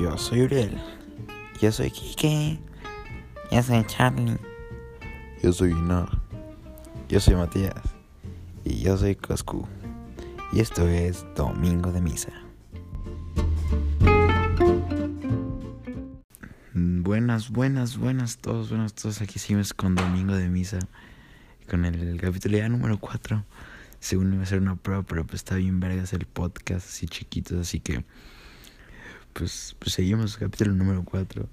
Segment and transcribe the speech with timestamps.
[0.00, 0.76] Yo soy Uriel.
[1.60, 2.58] Yo soy Kike.
[3.52, 4.36] Yo soy Charlie.
[5.40, 6.08] Yo soy Inar.
[7.08, 7.74] Yo soy Matías.
[8.64, 9.68] Y yo soy Coscu.
[10.52, 12.32] Y esto es Domingo de Misa.
[16.72, 19.20] Buenas, buenas, buenas todos, buenas todos.
[19.22, 20.80] Aquí seguimos con Domingo de Misa.
[21.70, 23.44] Con el capítulo ya número 4.
[24.00, 27.60] Según iba a ser una prueba, pero pues está bien vergas el podcast así chiquitos,
[27.60, 28.04] así que
[29.34, 31.48] pues, pues seguimos capítulo número 4.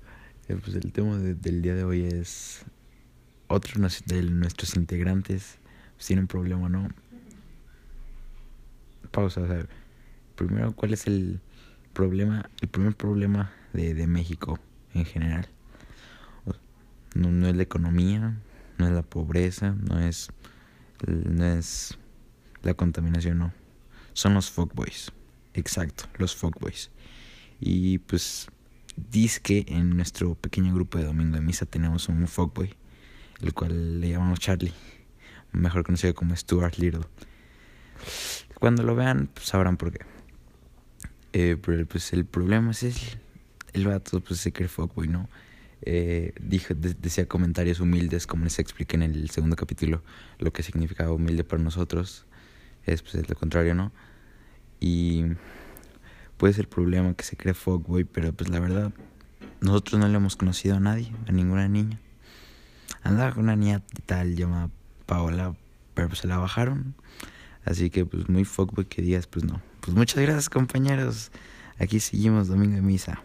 [0.47, 2.63] Eh, pues el tema del día de hoy es
[3.47, 5.57] otro de nuestros integrantes
[5.95, 6.89] pues, tienen un problema, ¿no?
[9.11, 9.65] Pausa, o sea,
[10.35, 11.41] primero, ¿cuál es el
[11.93, 14.59] problema, el primer problema de, México
[14.93, 15.49] en general?
[17.13, 18.37] No, no es la economía,
[18.77, 20.29] no es la pobreza, no es,
[21.05, 21.97] no es
[22.63, 23.53] la contaminación, no.
[24.13, 25.11] Son los fuckboys.
[25.53, 26.89] Exacto, los fuckboys.
[27.61, 28.47] Y pues
[29.41, 32.73] que en nuestro pequeño grupo de domingo de misa tenemos un fuckboy,
[33.41, 34.73] el cual le llamamos Charlie,
[35.51, 37.05] mejor conocido como Stuart Little.
[38.59, 39.99] Cuando lo vean, pues sabrán por qué.
[41.33, 42.95] Eh, pero pues el problema es el,
[43.73, 45.29] el vato pues se cree fuckboy, ¿no?
[45.83, 50.03] Eh, dijo, decía comentarios humildes, como les expliqué en el segundo capítulo,
[50.39, 52.25] lo que significaba humilde para nosotros
[52.85, 53.91] es pues lo contrario, ¿no?
[54.79, 55.23] Y
[56.41, 58.91] puede ser el problema que se cree fuckboy, pero pues la verdad,
[59.59, 61.99] nosotros no le hemos conocido a nadie, a ninguna niña.
[63.03, 64.71] Andaba con una niña tal llamada
[65.05, 65.55] Paola,
[65.93, 66.95] pero pues se la bajaron.
[67.63, 69.61] Así que pues muy fuckboy que digas, pues no.
[69.81, 71.31] Pues muchas gracias compañeros.
[71.77, 73.21] Aquí seguimos domingo de misa.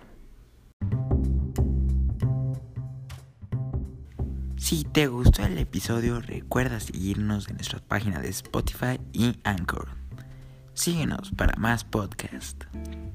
[4.58, 10.05] Si te gustó el episodio, recuerda seguirnos en nuestras páginas de Spotify y Anchor.
[10.76, 12.66] Síguenos para más podcasts.